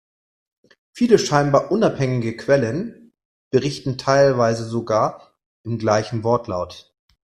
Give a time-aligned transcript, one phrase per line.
[0.95, 3.13] Viele scheinbar unabhängige Quellen,
[3.51, 6.91] berichten teilweise sogar im gleichen Wortlaut.